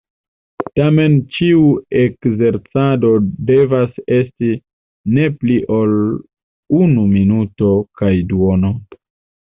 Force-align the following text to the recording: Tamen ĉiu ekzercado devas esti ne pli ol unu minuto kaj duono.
Tamen 0.77 1.17
ĉiu 1.35 1.67
ekzercado 2.03 3.13
devas 3.51 4.01
esti 4.17 4.51
ne 5.19 5.31
pli 5.43 5.61
ol 5.79 5.97
unu 6.83 7.09
minuto 7.17 7.75
kaj 8.03 8.15
duono. 8.35 8.79